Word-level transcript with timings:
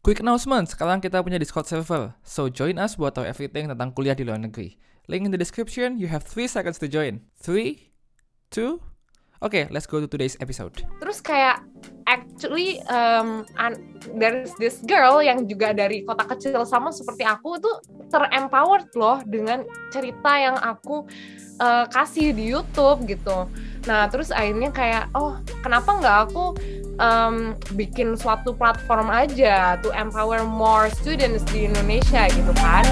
Quick 0.00 0.24
announcement, 0.24 0.64
sekarang 0.64 1.04
kita 1.04 1.20
punya 1.20 1.36
Discord 1.36 1.68
server. 1.68 2.16
So 2.24 2.48
join 2.48 2.80
us 2.80 2.96
buat 2.96 3.12
tahu 3.12 3.28
everything 3.28 3.68
tentang 3.68 3.92
kuliah 3.92 4.16
di 4.16 4.24
luar 4.24 4.40
negeri. 4.40 4.80
Link 5.12 5.28
in 5.28 5.32
the 5.32 5.36
description, 5.36 6.00
you 6.00 6.08
have 6.08 6.24
3 6.24 6.48
seconds 6.48 6.80
to 6.80 6.88
join. 6.88 7.20
3, 7.44 7.76
2, 8.48 8.80
Oke, 9.40 9.56
okay, 9.56 9.64
let's 9.72 9.88
go 9.88 10.00
to 10.00 10.08
today's 10.08 10.36
episode. 10.40 10.84
Terus 11.00 11.20
kayak 11.24 11.64
actually 12.04 12.80
um, 12.92 13.44
there's 14.16 14.52
this 14.60 14.84
girl 14.84 15.24
yang 15.24 15.48
juga 15.48 15.72
dari 15.72 16.04
kota 16.04 16.28
kecil 16.28 16.64
sama 16.68 16.92
seperti 16.92 17.24
aku 17.24 17.56
tuh 17.56 17.80
terempowered 18.12 18.88
loh 18.96 19.20
dengan 19.24 19.64
cerita 19.88 20.36
yang 20.36 20.60
aku 20.60 21.08
uh, 21.56 21.88
kasih 21.88 22.36
di 22.36 22.52
YouTube 22.52 23.08
gitu. 23.08 23.48
Nah 23.88 24.12
terus 24.12 24.28
akhirnya 24.28 24.68
kayak 24.76 25.08
oh 25.16 25.40
kenapa 25.64 25.88
nggak 25.88 26.16
aku 26.28 26.44
um, 27.00 27.56
bikin 27.74 28.14
suatu 28.14 28.52
platform 28.54 29.08
aja 29.08 29.80
to 29.80 29.88
empower 29.96 30.44
more 30.44 30.92
students 30.92 31.42
di 31.48 31.66
Indonesia 31.66 32.28
gitu 32.30 32.52
kan. 32.60 32.84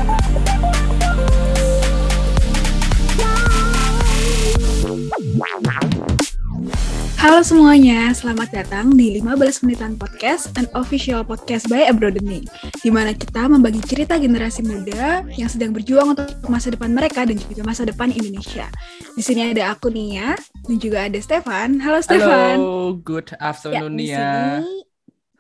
Halo 7.19 7.43
semuanya, 7.43 8.15
selamat 8.15 8.49
datang 8.55 8.95
di 8.95 9.19
15 9.19 9.67
Menitan 9.67 9.99
Podcast, 9.99 10.55
an 10.55 10.71
official 10.79 11.27
podcast 11.27 11.67
by 11.67 11.91
Abrodeni, 11.91 12.47
di 12.79 12.91
mana 12.95 13.11
kita 13.11 13.51
membagi 13.51 13.83
cerita 13.83 14.15
generasi 14.17 14.63
muda 14.63 15.27
yang 15.35 15.51
sedang 15.51 15.75
berjuang 15.75 16.15
untuk 16.15 16.31
masa 16.47 16.71
depan 16.71 16.95
mereka 16.95 17.27
dan 17.27 17.35
juga 17.35 17.67
masa 17.67 17.83
depan 17.83 18.15
Indonesia. 18.15 18.71
Di 19.19 19.23
sini 19.27 19.51
ada 19.51 19.75
aku 19.75 19.91
Nia, 19.91 20.39
dan 20.69 20.77
juga 20.77 20.99
ada 21.09 21.17
Stefan. 21.17 21.81
Halo 21.81 21.99
Stefan. 22.05 22.61
Halo, 22.61 23.01
good 23.01 23.33
afternoon 23.41 23.97
ya, 23.97 24.61
Nia. 24.61 24.61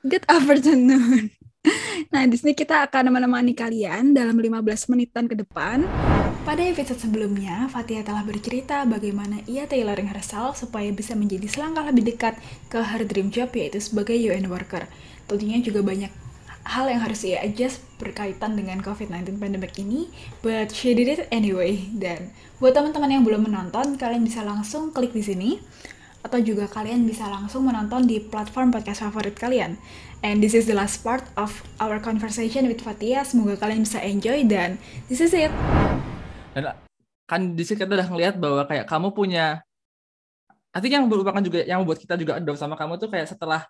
good 0.09 0.25
afternoon. 0.25 1.29
Nah, 2.09 2.25
di 2.25 2.41
sini 2.41 2.57
kita 2.57 2.89
akan 2.89 3.13
menemani 3.13 3.53
kalian 3.53 4.17
dalam 4.17 4.41
15 4.41 4.89
menitan 4.89 5.29
ke 5.29 5.37
depan. 5.37 5.85
Pada 6.49 6.65
episode 6.65 6.97
sebelumnya, 6.97 7.69
Fatia 7.69 8.01
telah 8.01 8.25
bercerita 8.25 8.89
bagaimana 8.89 9.45
ia 9.45 9.69
tailoring 9.69 10.09
herself 10.09 10.57
supaya 10.57 10.89
bisa 10.97 11.13
menjadi 11.13 11.45
selangkah 11.45 11.85
lebih 11.85 12.09
dekat 12.17 12.41
ke 12.73 12.81
her 12.81 13.05
dream 13.05 13.29
job 13.29 13.53
yaitu 13.53 13.85
sebagai 13.85 14.17
UN 14.17 14.49
worker. 14.49 14.89
Tentunya 15.29 15.61
juga 15.61 15.85
banyak 15.85 16.09
hal 16.69 16.85
yang 16.93 17.01
harus 17.01 17.25
ia 17.25 17.41
adjust 17.41 17.81
berkaitan 17.97 18.53
dengan 18.53 18.85
COVID-19 18.85 19.41
pandemic 19.41 19.81
ini, 19.81 20.13
but 20.45 20.69
she 20.69 20.93
did 20.93 21.09
it 21.09 21.25
anyway. 21.33 21.81
Dan 21.97 22.29
buat 22.61 22.77
teman-teman 22.77 23.09
yang 23.09 23.25
belum 23.25 23.49
menonton, 23.49 23.97
kalian 23.97 24.29
bisa 24.29 24.45
langsung 24.45 24.93
klik 24.93 25.17
di 25.17 25.25
sini 25.25 25.51
atau 26.21 26.37
juga 26.45 26.69
kalian 26.69 27.09
bisa 27.09 27.25
langsung 27.31 27.65
menonton 27.65 28.05
di 28.05 28.21
platform 28.21 28.69
podcast 28.69 29.01
favorit 29.01 29.33
kalian. 29.41 29.81
And 30.21 30.45
this 30.45 30.53
is 30.53 30.69
the 30.69 30.77
last 30.77 31.01
part 31.01 31.25
of 31.41 31.65
our 31.81 31.97
conversation 32.03 32.69
with 32.69 32.85
Fatia. 32.85 33.25
Semoga 33.25 33.57
kalian 33.57 33.89
bisa 33.89 34.05
enjoy 34.05 34.45
dan 34.45 34.77
this 35.09 35.25
is 35.25 35.33
it. 35.33 35.49
Dan 36.53 36.75
kan 37.25 37.41
di 37.57 37.65
sini 37.65 37.81
kita 37.81 37.97
udah 37.97 38.09
ngeliat 38.13 38.35
bahwa 38.37 38.63
kayak 38.69 38.85
kamu 38.85 39.09
punya 39.17 39.65
artinya 40.75 41.01
yang 41.01 41.09
merupakan 41.09 41.41
juga 41.41 41.65
yang 41.65 41.81
membuat 41.81 41.99
kita 42.03 42.15
juga 42.21 42.37
ada 42.37 42.53
sama 42.61 42.77
kamu 42.77 43.01
tuh 43.01 43.09
kayak 43.09 43.31
setelah 43.31 43.65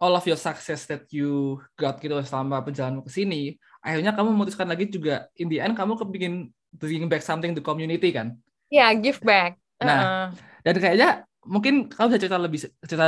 all 0.00 0.12
of 0.12 0.24
your 0.28 0.36
success 0.36 0.84
that 0.88 1.08
you 1.08 1.60
got 1.76 1.96
gitu 2.00 2.16
selama 2.24 2.60
perjalanan 2.60 3.00
ke 3.00 3.10
sini, 3.12 3.56
akhirnya 3.80 4.12
kamu 4.12 4.28
memutuskan 4.36 4.68
lagi 4.68 4.88
juga 4.92 5.28
in 5.40 5.48
the 5.48 5.60
end 5.60 5.72
kamu 5.72 5.96
kepingin 5.96 6.52
bring 6.76 7.08
back 7.08 7.24
something 7.24 7.56
to 7.56 7.64
community 7.64 8.12
kan? 8.12 8.36
Ya, 8.68 8.88
yeah, 8.88 8.90
give 8.92 9.20
back. 9.24 9.56
Nah, 9.80 9.88
uh 9.88 10.00
-uh. 10.04 10.26
dan 10.64 10.74
kayaknya 10.80 11.10
mungkin 11.46 11.86
kamu 11.86 12.06
bisa 12.10 12.20
cerita 12.20 12.38
lebih 12.42 12.60
cerita 12.82 13.06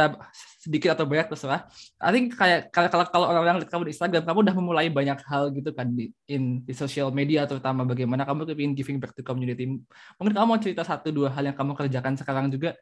sedikit 0.62 0.90
atau 0.94 1.04
banyak 1.04 1.26
terserah. 1.28 1.66
I 1.98 2.10
think 2.14 2.38
kayak 2.38 2.70
kalau 2.70 2.88
kalau 2.88 3.04
kalau 3.10 3.26
orang-orang 3.34 3.56
lihat 3.60 3.70
kamu 3.70 3.82
di 3.90 3.92
Instagram, 3.92 4.22
kamu 4.24 4.38
udah 4.46 4.54
memulai 4.54 4.88
banyak 4.88 5.18
hal 5.26 5.50
gitu 5.52 5.70
kan 5.74 5.90
di 5.90 6.14
in 6.30 6.62
di 6.62 6.72
social 6.72 7.10
media 7.10 7.44
terutama 7.44 7.82
bagaimana 7.82 8.22
kamu 8.22 8.54
ingin 8.54 8.72
giving 8.78 8.98
back 9.02 9.12
to 9.12 9.26
community. 9.26 9.66
Mungkin 10.16 10.32
kamu 10.32 10.46
mau 10.46 10.60
cerita 10.62 10.86
satu 10.86 11.10
dua 11.10 11.28
hal 11.34 11.50
yang 11.50 11.56
kamu 11.58 11.74
kerjakan 11.74 12.14
sekarang 12.14 12.46
juga. 12.48 12.78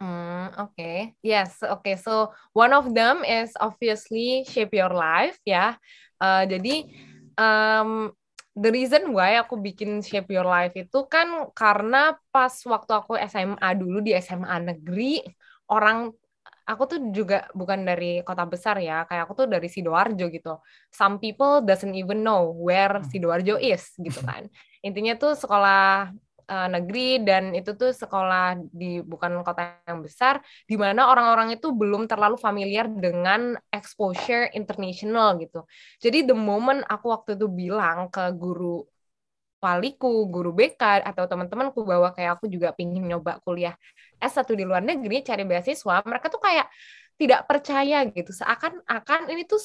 Hmm, 0.00 0.29
oke. 0.56 0.72
Okay. 0.72 0.96
Yes, 1.20 1.60
oke. 1.60 1.84
Okay. 1.84 1.96
So 2.00 2.32
one 2.56 2.72
of 2.72 2.92
them 2.96 3.22
is 3.26 3.52
obviously 3.60 4.48
shape 4.48 4.72
your 4.72 4.92
life 4.92 5.36
ya. 5.44 5.76
Uh, 6.20 6.44
jadi 6.48 6.88
um, 7.40 8.12
the 8.56 8.70
reason 8.70 9.14
why 9.14 9.38
aku 9.38 9.56
bikin 9.56 10.04
Shape 10.04 10.28
Your 10.34 10.46
Life 10.46 10.76
itu 10.76 11.06
kan 11.06 11.48
karena 11.56 12.18
pas 12.28 12.52
waktu 12.66 12.92
aku 12.92 13.16
SMA 13.24 13.68
dulu 13.78 14.04
di 14.04 14.12
SMA 14.18 14.56
negeri 14.60 15.22
orang 15.70 16.10
aku 16.66 16.82
tuh 16.86 16.98
juga 17.10 17.50
bukan 17.50 17.82
dari 17.82 18.22
kota 18.22 18.46
besar 18.46 18.78
ya 18.78 19.02
kayak 19.06 19.26
aku 19.26 19.42
tuh 19.42 19.46
dari 19.50 19.66
sidoarjo 19.66 20.30
gitu 20.30 20.54
some 20.94 21.18
people 21.18 21.62
doesn't 21.62 21.94
even 21.98 22.22
know 22.22 22.54
where 22.54 23.02
hmm. 23.02 23.06
sidoarjo 23.10 23.58
is 23.58 23.90
gitu 23.98 24.22
kan 24.22 24.46
intinya 24.86 25.18
tuh 25.18 25.34
sekolah 25.34 26.14
uh, 26.50 26.68
negeri 26.68 27.22
dan 27.22 27.54
itu 27.54 27.78
tuh 27.78 27.94
sekolah 27.94 28.58
di 28.74 28.98
bukan 29.00 29.46
kota 29.46 29.78
yang 29.86 30.02
besar 30.02 30.42
di 30.66 30.74
mana 30.74 31.06
orang-orang 31.06 31.54
itu 31.54 31.70
belum 31.70 32.10
terlalu 32.10 32.34
familiar 32.34 32.90
dengan 32.90 33.54
exposure 33.70 34.50
international 34.58 35.38
gitu. 35.38 35.62
Jadi 36.02 36.26
the 36.26 36.34
moment 36.34 36.82
aku 36.90 37.14
waktu 37.14 37.38
itu 37.38 37.46
bilang 37.46 38.10
ke 38.10 38.34
guru 38.34 38.82
waliku, 39.60 40.26
guru 40.26 40.50
BK 40.56 41.04
atau 41.04 41.24
teman-temanku 41.28 41.84
bahwa 41.84 42.10
kayak 42.16 42.40
aku 42.40 42.48
juga 42.48 42.72
pingin 42.72 43.04
nyoba 43.06 43.38
kuliah 43.44 43.76
S1 44.18 44.48
di 44.56 44.64
luar 44.64 44.80
negeri 44.80 45.20
cari 45.20 45.44
beasiswa, 45.44 46.00
mereka 46.08 46.32
tuh 46.32 46.40
kayak 46.40 46.66
tidak 47.20 47.44
percaya 47.44 48.08
gitu. 48.08 48.32
Seakan-akan 48.32 49.28
ini 49.28 49.44
tuh 49.44 49.60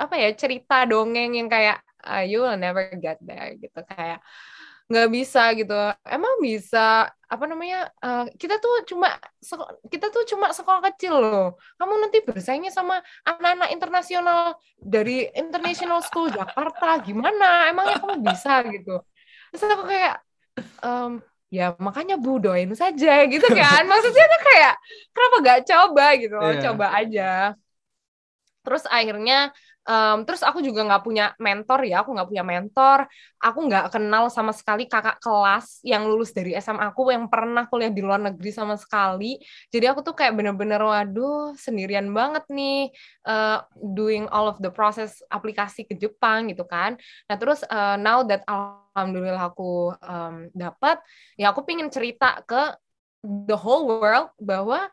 apa 0.00 0.16
ya 0.16 0.32
cerita 0.32 0.88
dongeng 0.88 1.36
yang 1.36 1.48
kayak 1.52 1.84
uh, 2.08 2.24
you 2.24 2.40
will 2.40 2.56
never 2.56 2.88
get 2.96 3.20
there 3.20 3.52
gitu 3.60 3.80
kayak 3.84 4.24
nggak 4.92 5.08
bisa 5.08 5.56
gitu. 5.56 5.72
Emang 6.04 6.36
bisa 6.44 7.08
apa 7.08 7.44
namanya 7.48 7.88
uh, 8.04 8.28
kita 8.36 8.60
tuh 8.60 8.84
cuma 8.84 9.16
kita 9.88 10.12
tuh 10.12 10.28
cuma 10.28 10.52
sekolah 10.52 10.84
kecil 10.92 11.16
loh. 11.16 11.56
Kamu 11.80 11.96
nanti 11.96 12.20
bersaingnya 12.20 12.68
sama 12.68 13.00
anak-anak 13.24 13.72
internasional 13.72 14.60
dari 14.76 15.32
International 15.32 16.04
School 16.04 16.28
Jakarta 16.28 17.00
gimana? 17.00 17.72
Emangnya 17.72 17.96
kamu 18.04 18.20
bisa 18.20 18.60
gitu. 18.68 19.00
Terus 19.56 19.64
aku 19.64 19.88
kayak 19.88 20.20
um, 20.84 21.24
ya 21.48 21.72
makanya 21.80 22.20
bu 22.20 22.36
doain 22.36 22.68
saja 22.76 23.24
gitu 23.24 23.48
kan. 23.48 23.82
Maksudnya 23.88 24.26
tuh 24.28 24.42
kayak 24.52 24.74
kenapa 25.16 25.36
gak 25.40 25.60
coba? 25.72 26.04
gitu. 26.20 26.36
Yeah. 26.36 26.62
coba 26.68 26.86
aja. 27.00 27.30
Terus 28.62 28.84
akhirnya 28.86 29.56
Um, 29.82 30.22
terus 30.22 30.46
aku 30.46 30.62
juga 30.62 30.86
nggak 30.86 31.02
punya 31.02 31.34
mentor 31.42 31.82
ya, 31.82 32.06
aku 32.06 32.14
nggak 32.14 32.28
punya 32.30 32.44
mentor, 32.46 33.10
aku 33.42 33.58
nggak 33.66 33.90
kenal 33.90 34.30
sama 34.30 34.54
sekali 34.54 34.86
kakak 34.86 35.18
kelas 35.18 35.82
yang 35.82 36.06
lulus 36.06 36.30
dari 36.30 36.54
SMA 36.54 36.94
aku 36.94 37.10
yang 37.10 37.26
pernah 37.26 37.66
kuliah 37.66 37.90
di 37.90 37.98
luar 37.98 38.22
negeri 38.22 38.54
sama 38.54 38.78
sekali. 38.78 39.42
Jadi 39.74 39.84
aku 39.90 40.06
tuh 40.06 40.14
kayak 40.14 40.38
bener-bener 40.38 40.78
waduh 40.78 41.58
sendirian 41.58 42.06
banget 42.14 42.46
nih 42.46 42.94
uh, 43.26 43.66
doing 43.74 44.30
all 44.30 44.46
of 44.46 44.62
the 44.62 44.70
process 44.70 45.18
aplikasi 45.34 45.82
ke 45.82 45.98
Jepang 45.98 46.46
gitu 46.46 46.62
kan. 46.62 46.94
Nah 47.26 47.36
terus 47.38 47.66
uh, 47.66 47.98
now 47.98 48.22
that 48.22 48.46
alhamdulillah 48.46 49.50
aku 49.50 49.98
um, 49.98 50.46
dapat, 50.54 51.02
ya 51.34 51.50
aku 51.50 51.66
pingin 51.66 51.90
cerita 51.90 52.38
ke 52.46 52.70
the 53.22 53.58
whole 53.58 53.86
world 53.86 54.30
bahwa 54.38 54.86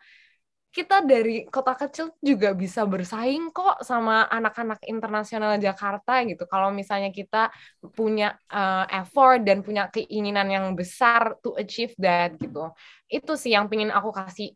kita 0.70 1.02
dari 1.02 1.50
kota 1.50 1.74
kecil 1.74 2.14
juga 2.22 2.54
bisa 2.54 2.86
bersaing 2.86 3.50
kok 3.50 3.82
sama 3.82 4.30
anak-anak 4.30 4.86
internasional 4.86 5.58
Jakarta 5.58 6.22
gitu. 6.30 6.46
Kalau 6.46 6.70
misalnya 6.70 7.10
kita 7.10 7.50
punya 7.98 8.38
uh, 8.54 8.86
effort 8.94 9.42
dan 9.42 9.66
punya 9.66 9.90
keinginan 9.90 10.46
yang 10.46 10.66
besar 10.78 11.42
to 11.42 11.58
achieve 11.58 11.98
that 11.98 12.38
gitu. 12.38 12.70
Itu 13.10 13.34
sih 13.34 13.58
yang 13.58 13.66
pingin 13.66 13.90
aku 13.90 14.14
kasih 14.14 14.54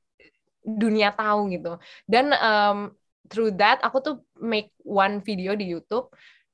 dunia 0.61 1.09
tahu 1.17 1.49
gitu. 1.49 1.81
Dan 2.05 2.29
um, 2.37 2.93
through 3.25 3.57
that 3.57 3.81
aku 3.81 3.97
tuh 4.05 4.15
make 4.37 4.69
one 4.85 5.17
video 5.25 5.57
di 5.57 5.65
YouTube 5.65 6.13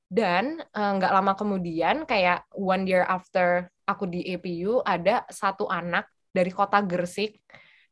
dan 0.10 0.58
eh, 0.58 0.92
nggak 0.98 1.12
uh, 1.14 1.16
lama 1.22 1.38
kemudian 1.38 2.02
kayak 2.10 2.50
one 2.58 2.90
year 2.90 3.06
after 3.06 3.70
aku 3.86 4.10
di 4.10 4.26
APU 4.34 4.82
ada 4.82 5.22
satu 5.30 5.70
anak 5.70 6.10
dari 6.34 6.50
kota 6.50 6.82
Gersik. 6.82 7.38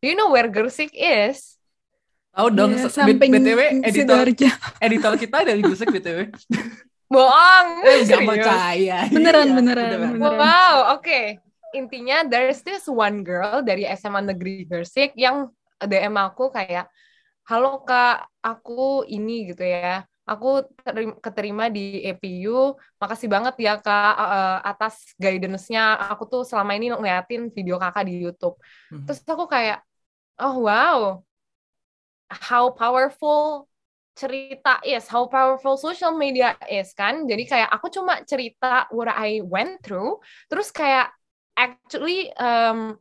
Do 0.01 0.09
you 0.09 0.17
know 0.17 0.33
where 0.33 0.49
Gersik 0.49 0.93
is? 0.97 1.56
Tahu 2.37 2.53
dong, 2.53 2.77
yeah, 2.77 2.85
samping 2.85 3.33
BTW 3.33 3.81
editor 3.81 4.29
editor 4.85 5.13
kita 5.17 5.41
dari 5.41 5.57
Gusek 5.65 5.89
BTW. 5.89 6.29
Bohong. 7.09 7.67
Eh, 7.81 8.05
gak 8.05 8.21
percaya. 8.29 9.09
Beneran, 9.09 9.47
iya, 9.49 9.55
beneran, 9.57 9.85
beneran. 9.89 10.21
Wow, 10.21 11.01
oke. 11.01 11.01
Okay. 11.01 11.41
Intinya 11.73 12.21
there's 12.29 12.61
this 12.61 12.85
one 12.85 13.25
girl 13.25 13.65
dari 13.65 13.89
SMA 13.97 14.21
Negeri 14.21 14.69
Gersik 14.69 15.17
yang 15.17 15.49
DM 15.81 16.13
aku 16.13 16.53
kayak, 16.53 16.85
"Halo 17.49 17.81
Kak, 17.81 18.29
aku 18.45 19.01
ini 19.09 19.49
gitu 19.49 19.65
ya. 19.65 20.05
Aku 20.29 20.61
keterima 21.17 21.73
di 21.73 22.05
EPU. 22.05 22.77
Makasih 23.01 23.33
banget 23.33 23.57
ya 23.65 23.81
Kak 23.81 24.13
uh, 24.13 24.59
atas 24.61 25.09
guidance-nya. 25.17 26.05
Aku 26.13 26.29
tuh 26.29 26.45
selama 26.45 26.77
ini 26.77 26.93
ngeliatin 26.93 27.49
video 27.49 27.81
Kakak 27.81 28.05
di 28.05 28.21
YouTube." 28.21 28.61
Hmm. 28.93 29.09
Terus 29.09 29.25
aku 29.25 29.49
kayak, 29.49 29.81
"Oh, 30.37 30.69
wow 30.69 31.25
how 32.29 32.71
powerful 32.71 33.67
cerita 34.17 34.81
yes 34.81 35.05
how 35.05 35.29
powerful 35.29 35.77
social 35.77 36.17
media 36.17 36.57
is 36.67 36.91
kan. 36.97 37.29
Jadi 37.29 37.43
kayak 37.45 37.69
aku 37.69 37.93
cuma 37.93 38.25
cerita 38.25 38.89
what 38.89 39.09
I 39.11 39.45
went 39.45 39.85
through 39.85 40.17
terus 40.49 40.73
kayak 40.73 41.13
actually 41.53 42.33
um, 42.37 42.97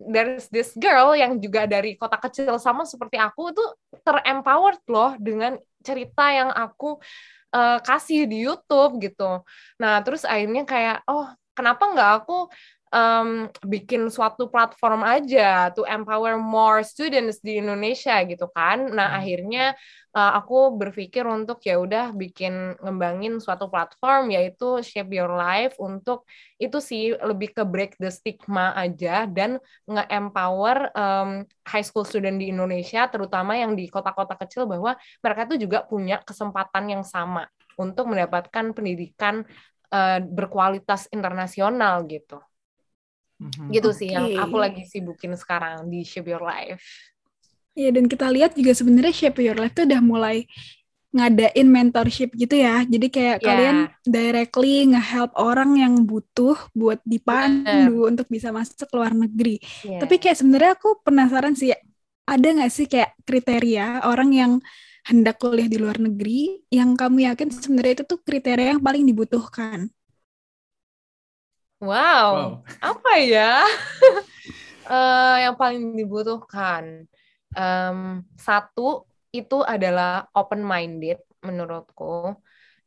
there's 0.00 0.48
this 0.48 0.72
girl 0.80 1.12
yang 1.12 1.36
juga 1.36 1.68
dari 1.68 1.96
kota 1.96 2.16
kecil 2.16 2.56
sama 2.56 2.88
seperti 2.88 3.20
aku 3.20 3.52
itu 3.52 3.64
terempowered 4.00 4.80
loh 4.88 5.12
dengan 5.20 5.60
cerita 5.84 6.32
yang 6.32 6.48
aku 6.52 6.96
uh, 7.52 7.78
kasih 7.84 8.24
di 8.24 8.48
YouTube 8.48 8.96
gitu. 9.04 9.44
Nah 9.76 10.00
terus 10.00 10.24
akhirnya 10.24 10.64
kayak 10.64 11.04
oh 11.04 11.28
kenapa 11.52 11.84
nggak 11.92 12.10
aku 12.24 12.48
um, 12.90 13.46
bikin 13.62 14.10
suatu 14.10 14.50
platform 14.50 15.06
aja 15.06 15.70
to 15.74 15.86
empower 15.86 16.36
more 16.36 16.82
students 16.82 17.38
di 17.38 17.62
Indonesia 17.62 18.18
gitu 18.26 18.50
kan. 18.50 18.90
Nah, 18.90 19.14
hmm. 19.14 19.18
akhirnya 19.22 19.64
uh, 20.14 20.32
aku 20.38 20.74
berpikir 20.74 21.22
untuk 21.26 21.62
ya 21.62 21.78
udah 21.78 22.10
bikin 22.14 22.74
ngembangin 22.82 23.38
suatu 23.38 23.70
platform 23.70 24.34
yaitu 24.34 24.82
Shape 24.82 25.14
Your 25.14 25.30
Life 25.30 25.78
untuk 25.78 26.26
itu 26.58 26.78
sih 26.82 27.14
lebih 27.14 27.54
ke 27.54 27.62
break 27.62 27.96
the 28.02 28.10
stigma 28.10 28.74
aja 28.74 29.24
dan 29.30 29.62
nge-empower 29.86 30.90
um, 30.92 31.30
high 31.66 31.86
school 31.86 32.04
student 32.04 32.42
di 32.42 32.50
Indonesia 32.50 33.06
terutama 33.06 33.54
yang 33.54 33.78
di 33.78 33.86
kota-kota 33.86 34.34
kecil 34.34 34.66
bahwa 34.66 34.98
mereka 35.22 35.42
tuh 35.46 35.58
juga 35.58 35.86
punya 35.86 36.20
kesempatan 36.26 36.90
yang 36.90 37.04
sama 37.06 37.46
untuk 37.80 38.12
mendapatkan 38.12 38.76
pendidikan 38.76 39.46
uh, 39.94 40.20
berkualitas 40.20 41.08
internasional 41.14 42.04
gitu. 42.04 42.42
Mm-hmm. 43.40 43.68
Gitu 43.72 43.90
sih 43.96 44.08
yang 44.12 44.28
aku 44.36 44.56
lagi 44.60 44.84
sibukin 44.84 45.32
sekarang 45.32 45.88
di 45.88 46.04
Shape 46.04 46.28
Your 46.28 46.44
Life. 46.44 46.84
Iya, 47.72 47.96
dan 47.96 48.04
kita 48.10 48.28
lihat 48.28 48.52
juga 48.52 48.76
sebenarnya 48.76 49.14
Shape 49.16 49.40
Your 49.40 49.56
Life 49.56 49.72
tuh 49.72 49.88
udah 49.88 50.02
mulai 50.04 50.44
ngadain 51.10 51.66
mentorship 51.66 52.30
gitu 52.38 52.54
ya. 52.54 52.86
Jadi 52.86 53.10
kayak 53.10 53.42
yeah. 53.42 53.46
kalian 53.46 53.76
directly 54.06 54.86
nge-help 54.94 55.34
orang 55.34 55.74
yang 55.80 55.94
butuh 56.06 56.54
buat 56.70 57.02
dipandu 57.02 57.66
Bener. 58.06 58.10
untuk 58.14 58.26
bisa 58.30 58.54
masuk 58.54 58.86
ke 58.86 58.94
luar 58.94 59.16
negeri. 59.16 59.58
Yeah. 59.82 60.04
Tapi 60.04 60.22
kayak 60.22 60.38
sebenarnya 60.38 60.78
aku 60.78 61.02
penasaran 61.02 61.58
sih, 61.58 61.74
ada 62.28 62.46
nggak 62.46 62.70
sih 62.70 62.86
kayak 62.86 63.18
kriteria 63.26 64.06
orang 64.06 64.30
yang 64.30 64.52
hendak 65.08 65.40
kuliah 65.42 65.66
di 65.66 65.80
luar 65.80 65.98
negeri 65.98 66.62
yang 66.70 66.94
kamu 66.94 67.26
yakin 67.32 67.48
sebenarnya 67.50 68.02
itu 68.02 68.04
tuh 68.06 68.20
kriteria 68.22 68.76
yang 68.76 68.82
paling 68.82 69.02
dibutuhkan? 69.02 69.90
Wow, 71.80 72.28
wow. 72.36 72.50
apa 72.84 73.12
ya? 73.24 73.64
uh, 74.84 75.36
yang 75.48 75.56
paling 75.56 75.96
dibutuhkan 75.96 77.08
um, 77.56 78.20
satu 78.36 79.08
itu 79.30 79.62
adalah 79.62 80.26
open 80.34 80.60
minded 80.60 81.22
menurutku 81.40 82.36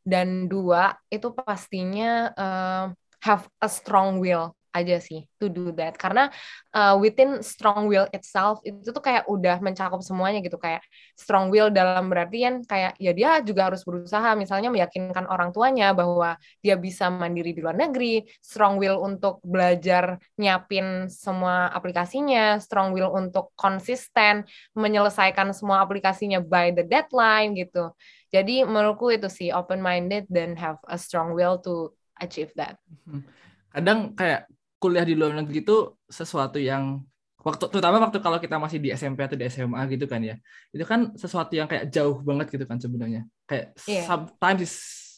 dan 0.04 0.46
dua 0.46 0.94
itu 1.08 1.32
pastinya 1.32 2.30
uh, 2.36 2.84
have 3.24 3.48
a 3.58 3.68
strong 3.68 4.20
will 4.20 4.52
aja 4.74 4.98
sih 4.98 5.22
to 5.38 5.46
do 5.46 5.70
that. 5.70 5.94
Karena 5.94 6.28
uh, 6.74 6.98
within 6.98 7.40
strong 7.46 7.86
will 7.86 8.10
itself 8.10 8.58
itu 8.66 8.90
tuh 8.90 9.00
kayak 9.00 9.24
udah 9.30 9.62
mencakup 9.62 10.02
semuanya 10.02 10.42
gitu. 10.42 10.58
Kayak 10.58 10.82
strong 11.14 11.48
will 11.48 11.70
dalam 11.70 12.10
berarti 12.10 12.42
kan 12.42 12.54
kayak 12.66 12.92
ya 12.98 13.14
dia 13.14 13.30
juga 13.46 13.70
harus 13.70 13.86
berusaha. 13.86 14.34
Misalnya 14.34 14.74
meyakinkan 14.74 15.30
orang 15.30 15.54
tuanya 15.54 15.94
bahwa 15.94 16.34
dia 16.58 16.74
bisa 16.74 17.06
mandiri 17.08 17.54
di 17.54 17.62
luar 17.62 17.78
negeri. 17.78 18.26
Strong 18.42 18.82
will 18.82 18.98
untuk 18.98 19.38
belajar 19.46 20.18
nyiapin 20.34 21.06
semua 21.06 21.70
aplikasinya. 21.70 22.58
Strong 22.58 22.92
will 22.98 23.14
untuk 23.14 23.54
konsisten 23.54 24.42
menyelesaikan 24.74 25.54
semua 25.54 25.86
aplikasinya 25.86 26.42
by 26.42 26.74
the 26.74 26.82
deadline 26.82 27.54
gitu. 27.54 27.94
Jadi 28.34 28.66
menurutku 28.66 29.14
itu 29.14 29.30
sih 29.30 29.54
open 29.54 29.78
minded 29.78 30.26
dan 30.26 30.58
have 30.58 30.82
a 30.90 30.98
strong 30.98 31.38
will 31.38 31.54
to 31.62 31.94
achieve 32.18 32.50
that. 32.58 32.82
Hmm. 33.06 33.22
Kadang 33.70 34.18
kayak 34.18 34.50
kuliah 34.84 35.08
di 35.08 35.16
luar 35.16 35.32
negeri 35.40 35.64
itu 35.64 35.96
sesuatu 36.04 36.60
yang 36.60 37.00
waktu 37.40 37.72
terutama 37.72 38.04
waktu 38.04 38.20
kalau 38.20 38.36
kita 38.36 38.60
masih 38.60 38.76
di 38.80 38.92
SMP 38.92 39.24
atau 39.24 39.36
di 39.40 39.48
SMA 39.48 39.80
gitu 39.96 40.04
kan 40.04 40.20
ya. 40.20 40.36
Itu 40.68 40.84
kan 40.84 41.16
sesuatu 41.16 41.56
yang 41.56 41.64
kayak 41.64 41.88
jauh 41.88 42.20
banget 42.20 42.52
gitu 42.52 42.68
kan 42.68 42.76
sebenarnya. 42.76 43.24
Kayak 43.48 43.72
yeah. 43.88 44.04
sometimes 44.04 44.60
it 44.68 44.72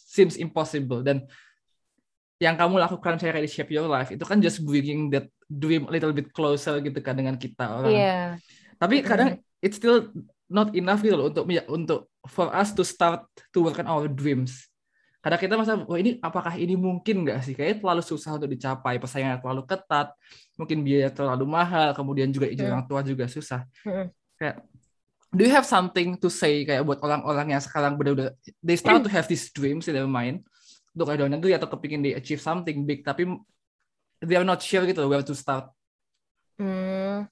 seems 0.07 0.39
impossible. 0.39 1.03
Dan 1.03 1.27
yang 2.39 2.55
kamu 2.55 2.79
lakukan 2.79 3.19
saya 3.19 3.43
di 3.43 3.51
shape 3.51 3.75
your 3.75 3.91
life 3.91 4.15
itu 4.15 4.23
kan 4.23 4.39
just 4.39 4.63
bringing 4.63 5.11
that 5.11 5.27
dream 5.51 5.89
a 5.89 5.93
little 5.93 6.15
bit 6.15 6.31
closer 6.31 6.79
gitu 6.79 7.03
kan 7.03 7.19
dengan 7.19 7.35
kita 7.35 7.83
orang. 7.83 7.91
Yeah. 7.91 8.27
tapi 8.77 9.01
kadang 9.01 9.41
it's 9.65 9.81
still 9.81 10.13
not 10.47 10.73
enough 10.77 11.01
gitu 11.01 11.17
loh 11.17 11.33
untuk 11.33 11.49
untuk 11.73 12.01
for 12.29 12.53
us 12.53 12.77
to 12.77 12.85
start 12.85 13.25
to 13.51 13.65
work 13.65 13.81
on 13.81 13.89
our 13.89 14.07
dreams 14.07 14.69
kadang 15.27 15.43
kita 15.43 15.55
masa 15.59 15.75
wah 15.75 15.99
ini 15.99 16.23
apakah 16.23 16.55
ini 16.55 16.79
mungkin 16.79 17.27
nggak 17.27 17.43
sih 17.43 17.59
kayak 17.59 17.83
terlalu 17.83 17.99
susah 17.99 18.39
untuk 18.39 18.47
dicapai 18.47 19.03
persaingan 19.03 19.43
terlalu 19.43 19.67
ketat 19.67 20.15
mungkin 20.55 20.87
biaya 20.87 21.11
terlalu 21.11 21.43
mahal 21.51 21.91
kemudian 21.99 22.31
juga 22.31 22.47
izin 22.47 22.71
hmm. 22.71 22.71
orang 22.71 22.87
tua 22.87 23.03
juga 23.03 23.27
susah 23.27 23.67
hmm. 23.83 24.07
kayak 24.39 24.63
do 25.35 25.43
you 25.43 25.51
have 25.51 25.67
something 25.67 26.15
to 26.15 26.31
say 26.31 26.63
kayak 26.63 26.87
buat 26.87 27.03
orang-orang 27.03 27.59
yang 27.59 27.59
sekarang 27.59 27.99
benar-benar 27.99 28.39
they 28.63 28.79
start 28.79 29.03
to 29.03 29.11
have 29.11 29.27
these 29.27 29.51
dreams 29.51 29.91
in 29.91 29.99
their 29.99 30.07
mind 30.07 30.47
untuk 30.95 31.11
ada 31.11 31.27
negeri 31.27 31.59
atau 31.59 31.67
kepingin 31.75 32.07
di 32.07 32.15
achieve 32.15 32.39
something 32.39 32.87
big 32.87 33.03
tapi 33.03 33.27
they 34.23 34.39
are 34.39 34.47
not 34.47 34.63
sure 34.63 34.87
gitu 34.87 35.11
where 35.11 35.27
to 35.27 35.35
start 35.35 35.75
hmm. 36.55 37.27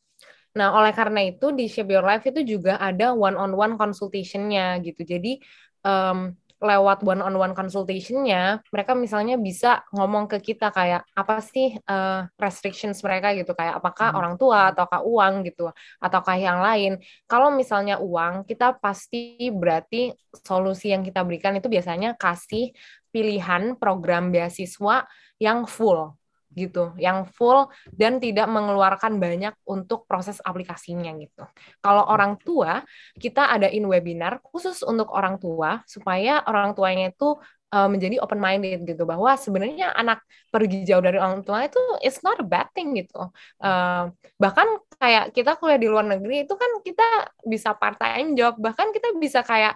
Nah, 0.55 0.71
oleh 0.71 0.95
karena 0.95 1.19
itu 1.27 1.51
di 1.51 1.67
Shape 1.67 1.99
Your 1.99 2.07
Life 2.07 2.31
itu 2.31 2.47
juga 2.47 2.79
ada 2.79 3.11
one-on-one 3.11 3.75
consultation-nya 3.75 4.79
gitu. 4.87 5.03
Jadi 5.03 5.43
um, 5.83 6.31
lewat 6.65 7.05
one 7.05 7.21
on 7.21 7.37
one 7.37 7.53
consultation-nya, 7.53 8.65
mereka 8.73 8.97
misalnya 8.97 9.37
bisa 9.37 9.85
ngomong 9.93 10.25
ke 10.27 10.41
kita 10.41 10.73
kayak 10.73 11.05
apa 11.13 11.45
sih 11.45 11.77
uh, 11.85 12.25
restrictions 12.41 13.05
mereka 13.05 13.37
gitu 13.37 13.53
kayak 13.53 13.79
apakah 13.79 14.11
hmm. 14.11 14.19
orang 14.19 14.35
tua 14.41 14.73
ataukah 14.73 15.05
uang 15.05 15.45
gitu 15.45 15.69
ataukah 16.01 16.37
yang 16.41 16.65
lain. 16.65 16.97
Kalau 17.29 17.53
misalnya 17.53 18.01
uang, 18.01 18.49
kita 18.49 18.81
pasti 18.81 19.53
berarti 19.53 20.17
solusi 20.33 20.91
yang 20.91 21.05
kita 21.05 21.21
berikan 21.23 21.53
itu 21.55 21.69
biasanya 21.69 22.17
kasih 22.17 22.73
pilihan 23.13 23.77
program 23.79 24.33
beasiswa 24.33 25.07
yang 25.39 25.69
full 25.69 26.17
gitu, 26.55 26.95
yang 26.97 27.27
full 27.27 27.69
dan 27.91 28.23
tidak 28.23 28.47
mengeluarkan 28.47 29.19
banyak 29.19 29.55
untuk 29.67 30.07
proses 30.07 30.39
aplikasinya 30.41 31.11
gitu. 31.19 31.45
Kalau 31.83 32.07
orang 32.07 32.39
tua, 32.41 32.81
kita 33.19 33.51
adain 33.51 33.85
webinar 33.85 34.41
khusus 34.41 34.81
untuk 34.87 35.11
orang 35.11 35.37
tua 35.43 35.83
supaya 35.85 36.41
orang 36.47 36.73
tuanya 36.73 37.11
itu 37.11 37.37
uh, 37.75 37.89
menjadi 37.91 38.23
open 38.23 38.39
minded 38.39 38.87
gitu 38.87 39.03
bahwa 39.03 39.35
sebenarnya 39.35 39.91
anak 39.99 40.23
pergi 40.55 40.87
jauh 40.87 41.03
dari 41.03 41.19
orang 41.19 41.43
tua 41.43 41.67
itu 41.67 41.83
it's 42.01 42.23
not 42.23 42.39
a 42.39 42.47
bad 42.47 42.71
thing 42.71 42.95
gitu. 42.95 43.29
Uh, 43.59 44.15
bahkan 44.39 44.67
kayak 45.03 45.35
kita 45.35 45.59
kuliah 45.59 45.81
di 45.83 45.91
luar 45.91 46.07
negeri 46.07 46.47
itu 46.47 46.55
kan 46.55 46.71
kita 46.87 47.35
bisa 47.43 47.75
part 47.75 47.99
time 47.99 48.39
job, 48.39 48.55
bahkan 48.63 48.95
kita 48.95 49.11
bisa 49.19 49.43
kayak 49.43 49.75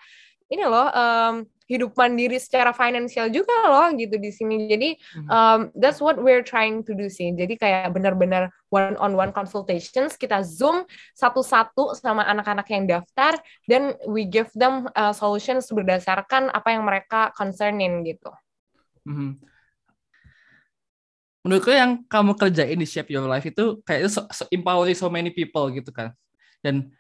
ini 0.49 0.65
loh 0.65 0.89
um, 0.89 1.45
hidup 1.69 1.93
mandiri 1.93 2.41
secara 2.41 2.73
finansial 2.73 3.29
juga 3.29 3.53
loh 3.69 3.93
gitu 3.93 4.17
di 4.17 4.33
sini. 4.33 4.67
Jadi 4.67 4.97
hmm. 4.97 5.29
um, 5.29 5.61
that's 5.77 6.01
what 6.01 6.17
we're 6.17 6.43
trying 6.43 6.81
to 6.81 6.97
do 6.97 7.13
sih. 7.13 7.31
Jadi 7.37 7.61
kayak 7.61 7.93
benar-benar 7.93 8.49
one 8.73 8.97
on 8.97 9.13
one 9.13 9.31
consultations 9.37 10.17
kita 10.17 10.41
zoom 10.41 10.89
satu-satu 11.13 11.93
sama 11.95 12.25
anak-anak 12.25 12.67
yang 12.73 12.89
daftar 12.89 13.37
dan 13.69 13.93
we 14.09 14.25
give 14.25 14.49
them 14.57 14.89
uh, 14.97 15.13
solutions 15.13 15.69
berdasarkan 15.69 16.49
apa 16.49 16.73
yang 16.73 16.89
mereka 16.89 17.29
concernin 17.37 18.01
gitu. 18.09 18.33
Hmm. 19.05 19.37
Menurutku 21.45 21.73
yang 21.73 22.05
kamu 22.09 22.33
kerjain 22.37 22.77
di 22.81 22.89
Shape 22.89 23.13
Your 23.13 23.29
Life 23.29 23.45
itu 23.45 23.81
kayak 23.85 24.09
so, 24.09 24.25
so 24.33 24.45
empowering 24.49 24.97
so 24.97 25.13
many 25.13 25.33
people 25.33 25.69
gitu 25.73 25.93
kan. 25.93 26.13
Dan 26.65 26.91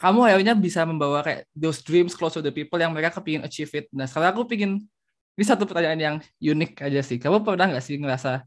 kamu 0.00 0.18
akhirnya 0.24 0.56
bisa 0.56 0.80
membawa 0.88 1.20
kayak 1.20 1.44
those 1.52 1.84
dreams 1.84 2.16
close 2.16 2.32
to 2.32 2.40
the 2.40 2.48
people 2.48 2.80
yang 2.80 2.88
mereka 2.88 3.20
kepingin 3.20 3.44
achieve 3.44 3.68
it. 3.76 3.86
Nah 3.92 4.08
sekarang 4.08 4.32
aku 4.32 4.48
pingin 4.48 4.80
ini 5.36 5.44
satu 5.44 5.68
pertanyaan 5.68 6.00
yang 6.00 6.16
unik 6.40 6.80
aja 6.80 7.00
sih. 7.04 7.20
Kamu 7.20 7.44
pernah 7.44 7.68
nggak 7.68 7.84
sih 7.84 8.00
ngerasa 8.00 8.40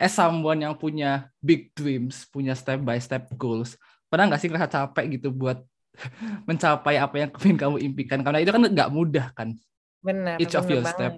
as 0.00 0.12
someone 0.16 0.64
yang 0.64 0.72
punya 0.80 1.28
big 1.44 1.68
dreams, 1.76 2.24
punya 2.32 2.56
step 2.56 2.80
by 2.80 2.96
step 2.96 3.28
goals, 3.36 3.76
pernah 4.08 4.32
nggak 4.32 4.40
sih 4.40 4.48
ngerasa 4.48 4.68
capek 4.72 5.20
gitu 5.20 5.28
buat 5.28 5.60
mencapai 6.48 6.96
apa 6.96 7.16
yang 7.20 7.30
kepingin 7.36 7.58
kamu 7.60 7.76
impikan? 7.84 8.24
Karena 8.24 8.40
itu 8.40 8.48
kan 8.48 8.62
nggak 8.64 8.90
mudah 8.90 9.26
kan. 9.36 9.52
Benar. 10.00 10.40
Each 10.40 10.56
bener 10.56 10.64
of 10.64 10.72
your 10.72 10.84
banget. 10.88 10.96
step. 10.96 11.12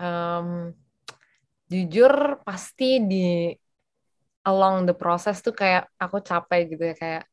um, 0.00 0.48
jujur 1.68 2.44
pasti 2.44 3.00
di 3.00 3.52
along 4.44 4.84
the 4.84 4.92
process 4.92 5.40
tuh 5.40 5.56
kayak 5.56 5.88
aku 5.96 6.20
capek 6.20 6.76
gitu 6.76 6.84
ya 6.92 6.96
kayak 6.96 7.24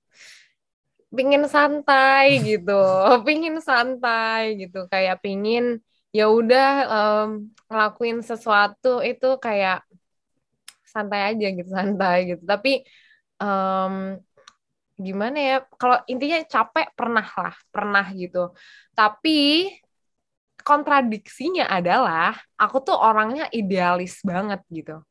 pingin 1.11 1.43
santai 1.45 2.39
gitu, 2.41 2.71
pingin 3.27 3.59
santai 3.59 4.55
gitu, 4.61 4.87
kayak 4.87 5.19
pingin 5.23 5.83
ya 6.11 6.27
udah 6.27 6.67
um, 6.91 7.29
ngelakuin 7.71 8.19
sesuatu 8.23 8.99
itu 9.03 9.27
kayak 9.39 9.83
santai 10.87 11.35
aja 11.35 11.47
gitu, 11.51 11.69
santai 11.77 12.17
gitu. 12.35 12.43
Tapi 12.47 12.83
um, 13.39 14.19
gimana 15.01 15.37
ya 15.39 15.57
kalau 15.81 15.97
intinya 16.05 16.39
capek 16.45 16.87
pernah 16.95 17.27
lah 17.27 17.55
pernah 17.73 18.05
gitu. 18.15 18.55
Tapi 18.95 19.67
kontradiksinya 20.61 21.65
adalah 21.67 22.37
aku 22.55 22.77
tuh 22.85 22.95
orangnya 22.95 23.49
idealis 23.49 24.21
banget 24.21 24.61
gitu. 24.69 25.01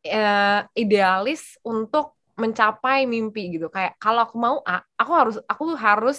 Uh, 0.00 0.66
idealis 0.74 1.54
untuk 1.62 2.18
mencapai 2.34 3.06
mimpi 3.06 3.54
gitu. 3.54 3.68
Kayak 3.70 3.94
kalau 4.00 4.26
aku 4.26 4.36
mau 4.40 4.56
A 4.66 4.82
aku 5.00 5.12
harus 5.16 5.36
aku 5.48 5.64
harus 5.80 6.18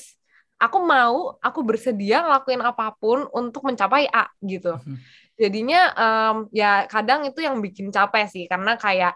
aku 0.57 0.77
mau 0.81 1.37
aku 1.37 1.59
bersedia 1.61 2.25
ngelakuin 2.25 2.65
apa 2.65 2.97
pun 2.97 3.29
untuk 3.29 3.61
mencapai 3.69 4.09
A 4.09 4.25
gitu 4.41 4.73
hmm. 4.81 4.97
jadinya 5.37 5.81
um, 5.93 6.35
ya 6.49 6.89
kadang 6.89 7.29
itu 7.29 7.45
yang 7.45 7.61
bikin 7.61 7.93
capek 7.93 8.25
sih 8.25 8.45
karena 8.49 8.73
kayak 8.81 9.13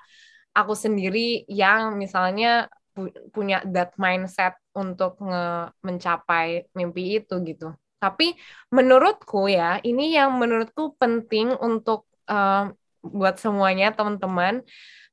aku 0.54 0.78
sendiri 0.78 1.44
yang 1.50 1.98
misalnya 1.98 2.70
pu 2.96 3.12
punya 3.36 3.60
that 3.68 3.92
mindset 4.00 4.56
untuk 4.72 5.20
nge 5.20 5.76
mencapai 5.84 6.64
mimpi 6.72 7.20
itu 7.20 7.36
gitu 7.44 7.76
tapi 8.00 8.38
menurutku 8.72 9.50
ya 9.50 9.82
ini 9.84 10.16
yang 10.16 10.38
menurutku 10.38 10.96
penting 10.96 11.52
untuk 11.60 12.08
um, 12.30 12.72
buat 13.06 13.38
semuanya 13.38 13.94
teman-teman. 13.94 14.66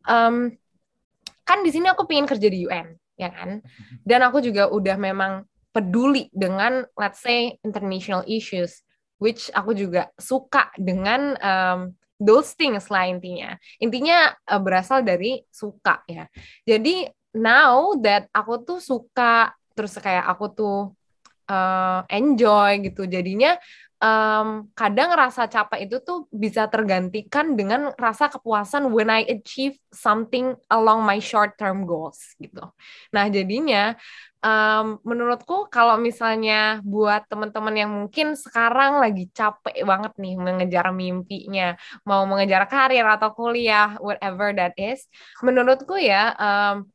Um, 0.09 0.57
kan 1.45 1.61
di 1.61 1.71
sini 1.75 1.91
aku 1.91 2.09
pengen 2.09 2.25
kerja 2.25 2.49
di 2.49 2.65
UN, 2.65 2.97
ya 3.23 3.31
kan? 3.31 3.63
Dan 4.03 4.27
aku 4.27 4.43
juga 4.43 4.67
udah 4.67 4.99
memang 4.99 5.47
peduli 5.71 6.29
dengan 6.35 6.85
let's 6.99 7.23
say 7.23 7.57
international 7.63 8.27
issues, 8.27 8.83
which 9.23 9.49
aku 9.55 9.73
juga 9.73 10.11
suka 10.19 10.69
dengan 10.77 11.39
um, 11.41 11.81
those 12.19 12.53
things 12.59 12.87
lah 12.93 13.09
intinya. 13.09 13.57
Intinya 13.79 14.35
uh, 14.47 14.61
berasal 14.61 15.07
dari 15.07 15.43
suka 15.49 16.03
ya. 16.11 16.27
Jadi 16.67 17.09
now 17.35 17.97
that 17.99 18.29
aku 18.31 18.61
tuh 18.63 18.79
suka 18.79 19.55
terus 19.73 19.97
kayak 19.97 20.29
aku 20.29 20.47
tuh 20.53 20.79
uh, 21.49 22.01
enjoy 22.13 22.85
gitu. 22.85 23.09
Jadinya 23.09 23.57
um, 24.03 24.69
kadang 24.75 25.15
rasa 25.15 25.47
capek 25.47 25.87
itu 25.87 26.03
tuh 26.03 26.27
bisa 26.35 26.67
tergantikan 26.67 27.55
dengan 27.55 27.95
rasa 27.95 28.27
kepuasan 28.29 28.91
when 28.91 29.09
I 29.09 29.23
achieve 29.31 29.79
something 29.95 30.59
along 30.67 31.07
my 31.07 31.23
short 31.23 31.55
term 31.55 31.87
goals 31.87 32.35
gitu. 32.43 32.67
Nah 33.15 33.25
jadinya 33.31 33.95
um, 34.43 34.99
menurutku 35.07 35.71
kalau 35.71 35.97
misalnya 35.97 36.83
buat 36.83 37.31
teman-teman 37.31 37.75
yang 37.79 37.91
mungkin 37.95 38.35
sekarang 38.35 38.99
lagi 38.99 39.31
capek 39.31 39.87
banget 39.87 40.13
nih 40.19 40.35
mengejar 40.35 40.91
mimpinya, 40.91 41.79
mau 42.03 42.27
mengejar 42.27 42.67
karir 42.67 43.07
atau 43.07 43.31
kuliah, 43.33 43.95
whatever 44.03 44.51
that 44.51 44.75
is, 44.75 45.07
menurutku 45.47 45.95
ya 45.95 46.35
um, 46.37 46.91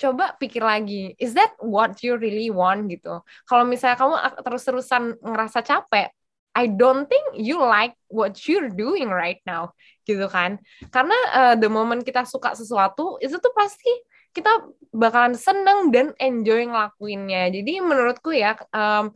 coba 0.00 0.34
pikir 0.34 0.64
lagi, 0.64 1.14
is 1.20 1.36
that 1.36 1.54
what 1.62 1.94
you 2.02 2.18
really 2.18 2.50
want 2.50 2.90
gitu? 2.90 3.22
Kalau 3.46 3.62
misalnya 3.62 3.94
kamu 3.94 4.18
terus-terusan 4.42 5.22
ngerasa 5.22 5.62
capek, 5.62 6.10
I 6.52 6.68
don't 6.68 7.08
think 7.08 7.40
you 7.40 7.60
like 7.60 7.96
what 8.12 8.36
you're 8.44 8.68
doing 8.68 9.08
right 9.08 9.40
now 9.48 9.72
gitu 10.04 10.28
kan. 10.28 10.60
Karena 10.92 11.16
uh, 11.32 11.54
the 11.56 11.70
moment 11.72 12.04
kita 12.04 12.28
suka 12.28 12.52
sesuatu 12.52 13.16
itu 13.24 13.40
tuh 13.40 13.52
pasti 13.56 13.90
kita 14.32 14.68
bakalan 14.92 15.36
seneng 15.36 15.92
dan 15.92 16.12
enjoy 16.20 16.68
ngelakuinnya. 16.68 17.52
Jadi 17.52 17.80
menurutku 17.80 18.32
ya 18.32 18.56
um, 18.72 19.12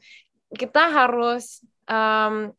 kita 0.52 0.88
harus 0.88 1.60
um, 1.88 2.52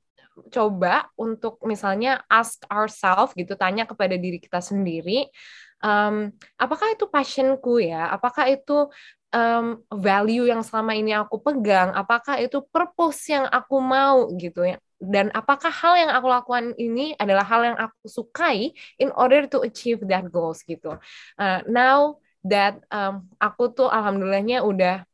coba 0.53 1.09
untuk 1.17 1.57
misalnya 1.65 2.21
ask 2.29 2.61
ourselves 2.69 3.33
gitu 3.33 3.57
tanya 3.57 3.89
kepada 3.89 4.13
diri 4.13 4.37
kita 4.37 4.61
sendiri 4.61 5.33
um, 5.81 6.33
apakah 6.57 6.93
itu 6.93 7.05
passionku 7.09 7.81
ya? 7.81 8.09
Apakah 8.09 8.49
itu 8.49 8.89
um, 9.33 9.81
value 9.91 10.47
yang 10.47 10.61
selama 10.63 10.95
ini 10.95 11.15
aku 11.15 11.39
pegang, 11.41 11.91
apakah 11.95 12.39
itu 12.39 12.63
purpose 12.67 13.31
yang 13.31 13.45
aku 13.47 13.79
mau 13.79 14.31
gitu 14.35 14.63
ya. 14.63 14.77
Dan 14.97 15.29
apakah 15.29 15.69
hal 15.69 15.93
yang 15.93 16.09
aku 16.09 16.25
lakukan 16.25 16.73
ini 16.81 17.13
adalah 17.21 17.45
hal 17.45 17.61
yang 17.61 17.77
aku 17.77 18.09
sukai 18.09 18.73
in 18.97 19.13
order 19.13 19.45
to 19.45 19.61
achieve 19.61 20.01
that 20.09 20.25
goals 20.33 20.65
gitu. 20.65 20.97
Uh, 21.37 21.61
now 21.69 22.17
that 22.41 22.81
um, 22.89 23.29
aku 23.37 23.69
tuh 23.69 23.85
alhamdulillahnya 23.93 24.65
udah 24.65 25.05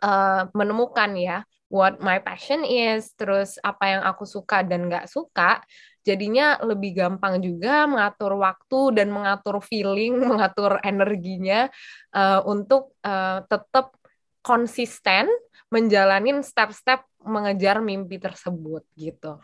uh, 0.00 0.48
menemukan 0.56 1.12
ya 1.20 1.44
what 1.68 2.00
my 2.00 2.16
passion 2.16 2.64
is, 2.64 3.12
terus 3.12 3.60
apa 3.60 3.92
yang 3.92 4.02
aku 4.08 4.24
suka 4.24 4.64
dan 4.64 4.88
nggak 4.88 5.04
suka, 5.04 5.60
jadinya 6.08 6.56
lebih 6.64 6.96
gampang 6.96 7.44
juga 7.44 7.84
mengatur 7.84 8.40
waktu 8.40 8.96
dan 8.96 9.12
mengatur 9.12 9.60
feeling, 9.60 10.16
mengatur 10.30 10.80
energinya 10.80 11.68
uh, 12.16 12.40
untuk 12.48 12.96
uh, 13.04 13.44
tetap 13.44 13.92
konsisten 14.40 15.28
menjalanin 15.68 16.40
step-step 16.40 17.04
mengejar 17.20 17.84
mimpi 17.84 18.16
tersebut 18.16 18.88
gitu. 18.96 19.36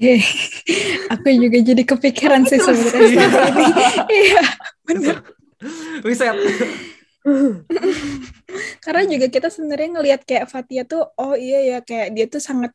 Oke, 0.00 0.16
aku 1.12 1.28
juga 1.36 1.60
jadi 1.60 1.82
kepikiran 1.84 2.48
sih 2.48 2.56
sebenarnya. 2.56 3.28
Iya, 4.08 4.42
benar. 4.88 5.16
Bisa. 6.00 6.32
Karena 8.80 9.02
juga 9.04 9.28
kita 9.28 9.52
sebenarnya 9.52 10.00
ngelihat 10.00 10.24
kayak 10.24 10.48
Fatia 10.48 10.88
tuh, 10.88 11.04
oh 11.20 11.36
iya 11.36 11.76
ya 11.76 11.78
kayak 11.84 12.16
dia 12.16 12.24
tuh 12.32 12.40
sangat 12.40 12.72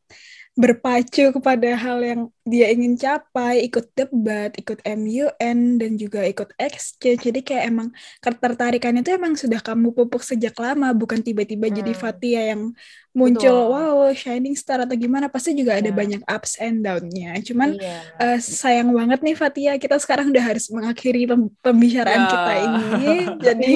berpacu 0.55 1.35
kepada 1.35 1.75
hal 1.75 1.99
yang 2.03 2.21
dia 2.45 2.69
ingin 2.69 2.93
capai, 2.93 3.65
ikut 3.65 3.89
debat, 3.97 4.53
ikut 4.53 4.85
MUN, 4.85 5.81
dan 5.81 5.91
juga 5.97 6.21
ikut 6.21 6.53
exchange. 6.61 7.25
Jadi 7.25 7.41
kayak 7.41 7.73
emang 7.73 7.89
ketertarikan 8.21 8.93
itu 9.01 9.17
emang 9.17 9.33
sudah 9.33 9.57
kamu 9.65 9.89
pupuk 9.89 10.21
sejak 10.21 10.53
lama, 10.61 10.93
bukan 10.93 11.25
tiba-tiba 11.25 11.73
hmm. 11.73 11.75
jadi 11.81 11.93
Fatia 11.97 12.41
yang 12.53 12.77
muncul, 13.15 13.71
Betul. 13.71 13.71
wow, 13.71 14.11
shining 14.11 14.53
star 14.53 14.83
atau 14.83 14.93
gimana. 14.93 15.31
Pasti 15.31 15.55
juga 15.55 15.79
ada 15.79 15.87
yeah. 15.87 15.95
banyak 15.95 16.21
ups 16.27 16.59
and 16.61 16.83
down-nya. 16.83 17.39
Cuman 17.41 17.79
yeah. 17.79 18.03
Iya. 18.19 18.35
uh, 18.35 18.39
sayang 18.43 18.91
banget 18.91 19.19
nih 19.23 19.35
Fatia, 19.39 19.73
kita 19.79 19.95
sekarang 19.97 20.29
udah 20.29 20.43
harus 20.43 20.67
mengakhiri 20.69 21.25
pembicaraan 21.63 22.21
yeah. 22.27 22.29
kita 22.29 22.53
ini. 22.59 23.15
Jadi 23.47 23.73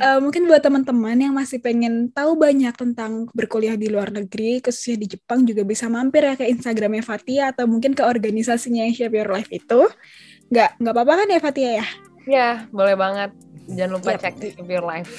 uh, 0.00 0.18
mungkin 0.24 0.48
buat 0.48 0.64
teman-teman 0.64 1.20
yang 1.20 1.36
masih 1.36 1.60
pengen 1.60 2.08
tahu 2.10 2.34
banyak 2.34 2.72
tentang 2.72 3.28
berkuliah 3.36 3.76
di 3.76 3.92
luar 3.92 4.08
negeri, 4.08 4.64
khususnya 4.64 4.96
di 4.98 5.06
Jepang 5.14 5.44
juga 5.44 5.62
bisa 5.62 5.86
mampir 5.92 6.24
ya 6.24 6.34
ke 6.34 6.48
Instagramnya 6.48 7.04
Fatia 7.04 7.52
atau 7.52 7.68
mungkin 7.68 7.91
ke 7.92 8.02
organisasinya 8.02 8.84
yang 8.84 8.94
Shape 8.96 9.16
Your 9.16 9.30
Life 9.30 9.48
itu. 9.52 9.88
Nggak, 10.52 10.70
nggak 10.80 10.94
apa-apa 10.94 11.12
kan 11.24 11.28
ya 11.32 11.40
Fatia 11.40 11.70
ya? 11.80 11.86
Ya, 12.28 12.48
boleh 12.70 12.94
banget. 12.94 13.30
Jangan 13.72 13.90
lupa 13.98 14.10
yep. 14.14 14.20
cek 14.22 14.34
Your 14.68 14.84
Life. 14.84 15.10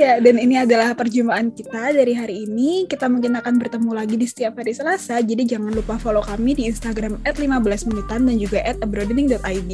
ya, 0.00 0.18
dan 0.18 0.36
ini 0.38 0.58
adalah 0.58 0.94
perjumpaan 0.96 1.52
kita 1.52 1.94
dari 1.94 2.14
hari 2.16 2.48
ini. 2.48 2.88
Kita 2.88 3.06
mungkin 3.06 3.36
akan 3.38 3.60
bertemu 3.60 3.90
lagi 3.92 4.16
di 4.16 4.26
setiap 4.26 4.58
hari 4.58 4.74
Selasa. 4.74 5.20
Jadi 5.20 5.46
jangan 5.46 5.74
lupa 5.74 5.98
follow 5.98 6.24
kami 6.24 6.56
di 6.56 6.66
Instagram 6.68 7.20
at 7.28 7.36
15 7.36 7.88
menitan 7.90 8.26
dan 8.26 8.36
juga 8.38 8.58
at 8.64 8.78
abroadening.id. 8.80 9.72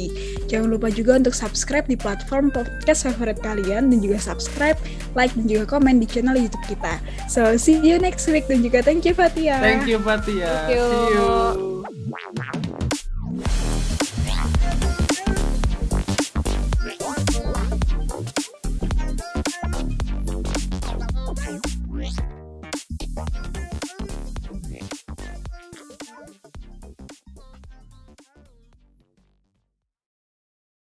Jangan 0.49 0.69
lupa 0.69 0.87
juga 0.91 1.17
untuk 1.17 1.33
subscribe 1.33 1.87
di 1.87 1.97
platform 1.97 2.51
podcast 2.53 3.07
favorit 3.07 3.39
kalian 3.41 3.93
dan 3.93 3.97
juga 4.01 4.17
subscribe, 4.19 4.77
like, 5.13 5.31
dan 5.37 5.45
juga 5.47 5.77
komen 5.77 6.01
di 6.01 6.07
channel 6.09 6.35
YouTube 6.35 6.65
kita. 6.67 6.99
So, 7.29 7.55
see 7.55 7.79
you 7.79 8.01
next 8.01 8.27
week 8.29 8.49
dan 8.49 8.65
juga 8.65 8.81
thank 8.81 9.05
you 9.05 9.15
Fatia. 9.15 9.61
Thank 9.61 9.87
you 9.87 10.01
Fatia. 10.01 10.67
Thank 10.67 10.75
you. 10.75 10.85
See 10.89 11.15
you. 11.15 11.78